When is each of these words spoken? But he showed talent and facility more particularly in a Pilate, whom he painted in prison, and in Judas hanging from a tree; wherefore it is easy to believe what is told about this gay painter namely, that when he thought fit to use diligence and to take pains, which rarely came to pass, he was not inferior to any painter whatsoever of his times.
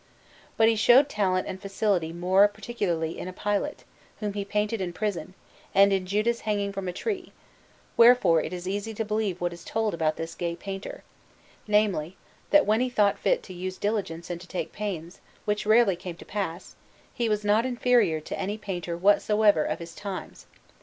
But 0.57 0.67
he 0.67 0.75
showed 0.75 1.09
talent 1.09 1.45
and 1.47 1.61
facility 1.61 2.11
more 2.11 2.47
particularly 2.47 3.19
in 3.19 3.27
a 3.27 3.33
Pilate, 3.33 3.83
whom 4.19 4.33
he 4.33 4.43
painted 4.43 4.81
in 4.81 4.93
prison, 4.93 5.35
and 5.75 5.93
in 5.93 6.07
Judas 6.07 6.39
hanging 6.39 6.73
from 6.73 6.87
a 6.87 6.91
tree; 6.91 7.33
wherefore 7.95 8.41
it 8.41 8.51
is 8.51 8.67
easy 8.67 8.95
to 8.95 9.05
believe 9.05 9.39
what 9.39 9.53
is 9.53 9.63
told 9.63 9.93
about 9.93 10.15
this 10.15 10.33
gay 10.33 10.55
painter 10.55 11.03
namely, 11.67 12.17
that 12.49 12.65
when 12.65 12.81
he 12.81 12.89
thought 12.89 13.19
fit 13.19 13.43
to 13.43 13.53
use 13.53 13.77
diligence 13.77 14.31
and 14.31 14.41
to 14.41 14.47
take 14.47 14.73
pains, 14.73 15.21
which 15.45 15.67
rarely 15.67 15.95
came 15.95 16.15
to 16.15 16.25
pass, 16.25 16.75
he 17.13 17.29
was 17.29 17.45
not 17.45 17.63
inferior 17.63 18.19
to 18.19 18.39
any 18.39 18.57
painter 18.57 18.97
whatsoever 18.97 19.63
of 19.63 19.77
his 19.77 19.93
times. 19.93 20.47